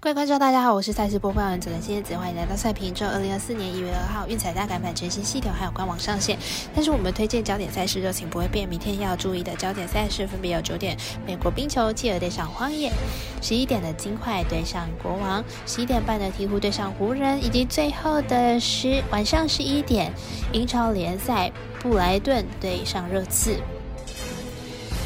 [0.00, 2.94] 各位观众，大家好，我是赛事播报员泽的蝎子，欢迎来到赛评。
[2.94, 6.38] 这二零二四年一月二号，运彩大改版全新系统还有官网上线。
[6.72, 12.92] 但是我们推荐焦点赛事热情不会变，明天要注意的焦点赛事分别有九点美国冰球，企鹅对上荒野；
[13.42, 20.12] 十一点的金块对上国王；十一点半的鹈鹕对上湖人；以及最后的十晚上十一点
[20.52, 23.56] 英超联赛布莱顿对上热刺。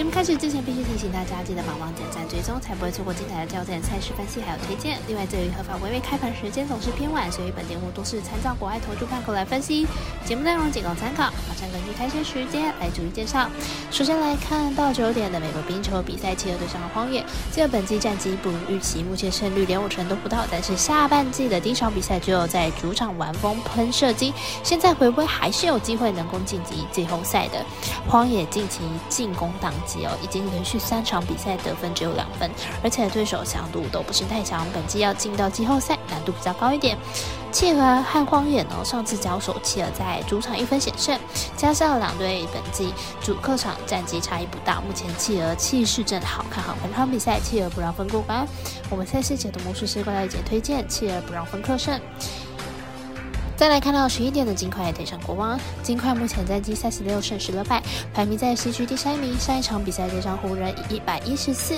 [0.00, 4.98] 节目开始之前，必须提醒大家记得帮忙点赞、追踪，才不会错过精彩的焦点赛事分析还有推荐。
[5.06, 9.86] 另外，由于合法微微开盘时间总是偏晚，所以本节目都是参照国外投注盘口来分析，
[10.24, 11.24] 节目内容仅供参考。
[11.46, 13.46] 马上根据开赛时间来逐一介绍。
[13.90, 17.22] 首先来看到九点的美国冰球比赛，企鹅对上荒野。
[17.52, 20.46] 这个本季战绩不如预期，目前胜率连五成都不到。
[20.50, 27.62] 但是下半季的第一场比赛只有在主场玩风喷射击，现在回归还是有机会能够晋级季后赛的。
[28.08, 29.74] 荒野近期进攻档。
[30.06, 32.50] 哦，已经连续三场比赛得分只有两分，
[32.82, 36.96] 而且对手强度都不是太强，本季要进到季后赛难度比较高一点。
[37.52, 41.18] 企鹅和荒野呢，上次交手，企鹅在主场一分险胜，
[41.56, 48.46] 加上两队本季主客场战绩差异不大，目前企鹅气势正好，看好本场比赛企鹅不让分过关。
[48.88, 52.00] 我们赛事解读魔术师怪大姐推荐企鹅不让分客胜。
[53.60, 57.82] 再来看到十一点的金块对上国王，金块目前战绩三十六胜十六败，
[58.14, 59.38] 排名在西区第三名。
[59.38, 61.74] 上一场比赛对上湖人以一百一十四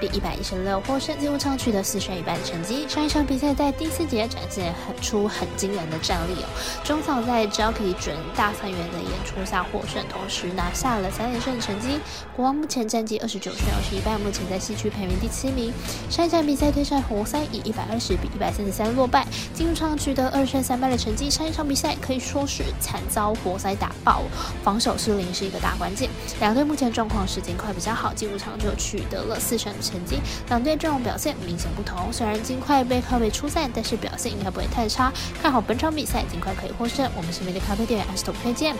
[0.00, 2.88] 比一百一十六获胜，进入场取得四胜一败的成绩。
[2.88, 6.48] 上一场比赛在第四节展现很出很惊人的战力哦，
[6.82, 12.00] 中场在 Jockey 准大三元的演出下获胜，同时拿下了三连胜的成绩。
[12.34, 15.70] 国王目前战绩二十九胜二十一败，目前在西区排名第七名。
[16.08, 21.25] 上一场比赛对上活塞以一百二十比一百三十三落败，进入场取得二胜三败的成绩。
[21.30, 24.22] 上一场比赛可以说是惨遭活塞打爆，
[24.62, 26.08] 防守失灵是一个大关键。
[26.40, 30.18] 两队目前状况是金块比较好，进入场就取得了四胜的成绩。
[30.48, 35.12] 两队阵容表现明显不同，虽然金块被靠背出赛，但是表现应该不会太差。
[35.42, 37.10] 看好本场比赛，金块可以获胜。
[37.16, 38.74] 我们身边的咖啡店员 S 头推荐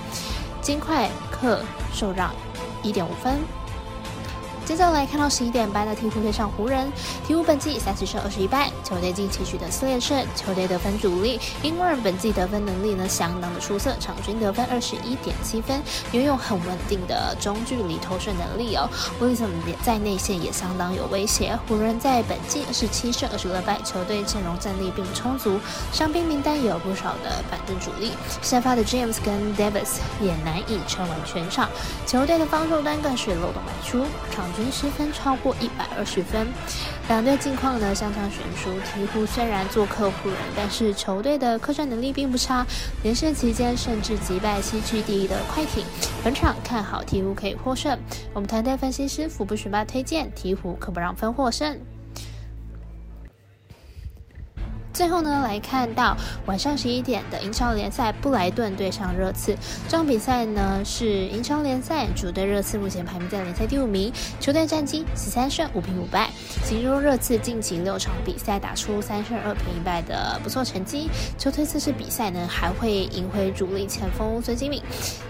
[0.60, 1.62] 金块客
[1.94, 2.32] 受让
[2.82, 3.38] 一点五分。
[4.66, 6.92] 接着来看到十一点半的鹈鹕对上湖人，
[7.28, 18.90] 鹈鹕本季三十胜二十一败，球队近期取得四连胜，球队得分主力英文本季得分能力呢相当的出色，场均得分二十一点七分，拥有很稳定的中距离投射能力哦。
[19.20, 19.48] 威利森
[19.84, 21.56] 在内线也相当有威胁。
[21.68, 25.60] 湖人在本季十七胜二十二败，球队阵容战力并不充足，
[25.92, 28.10] 伤兵名单也有不少的板凳主力，
[28.42, 31.70] 先发的 James 跟 Davis 也难以撑完全场，
[32.04, 34.04] 球队的防守端更是漏洞百出，
[34.34, 34.44] 场。
[34.56, 36.46] 均失分超过一百二十分，
[37.08, 38.70] 两队近况呢相差悬殊。
[38.80, 42.66] 鹈鹕虽然做客湖人，但是球队的客战能力并不差，
[43.02, 45.84] 连胜期间甚至击败西区第一的快艇。
[46.24, 47.98] 本场看好鹈鹕可以获胜。
[48.32, 51.78] 我们团队分析师福布学霸推荐鹈鹕可不让分获胜。
[54.96, 59.54] 最后呢，来看到晚上十一点的英超联赛，布莱顿对上热刺。
[59.86, 66.30] 这场比赛呢是英超联赛主队热刺目前排名在联赛第五名，球队战绩十三胜五平五败。
[66.64, 71.08] 其中热刺近期六场比赛打出三胜二平一败的不错成绩，
[71.38, 74.82] 球队这次比赛呢还会赢回主力前锋孙兴敏。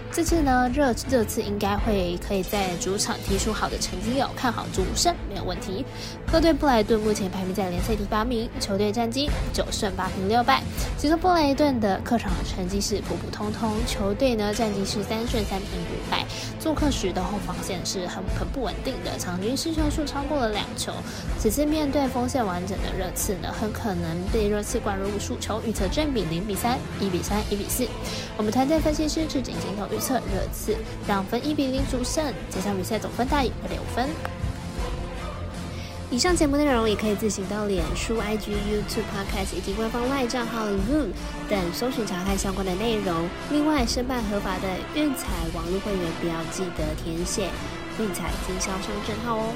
[0.09, 5.85] 这次呢，热热刺应该会可以在主场踢出好的成绩哦，看好主胜没有问题。
[6.25, 10.63] 客队布莱顿目前排名在联赛第八名，球队战绩九胜八平六败。
[10.97, 16.25] 其实布莱顿的客场成绩是普普通通，球队呢战绩是三胜三平五败。
[16.59, 20.93] 做客时的后防线是很很不稳定的，场均失球数超过了两球。
[21.39, 27.87] 此次面对锋线完整的热刺呢，很可能被热刺灌入数球，预测正比零比三、一比三、一比四。
[28.35, 30.75] 我们团队分析师赤井镜头预测热刺
[31.07, 34.09] 两分一比零主胜，这场比赛总分大于二点五分。
[36.09, 41.11] 以上节目内容也可以自行到脸书、IG、YouTube、Podcast 以及官方外账号 Zoom
[41.49, 43.27] 等搜寻查看相关的内容。
[43.51, 47.49] 另外，申办合法的运彩网络会员，不要记得填写
[47.99, 49.53] 运彩经销商证号哦。